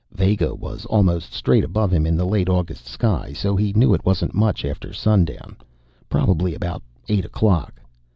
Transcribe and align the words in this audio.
Vega 0.11 0.55
was 0.55 0.85
almost 0.87 1.31
straight 1.31 1.63
above 1.63 1.93
him 1.93 2.07
in 2.07 2.17
the 2.17 2.25
late 2.25 2.49
August 2.49 2.87
sky, 2.87 3.33
so 3.33 3.55
he 3.55 3.71
knew 3.73 3.93
it 3.93 4.03
wasn't 4.03 4.33
much 4.33 4.65
after 4.65 4.91
sundown 4.91 5.55
probably 6.09 6.55
about 6.55 6.81
eight 7.07 7.23
o'clock. 7.23 7.79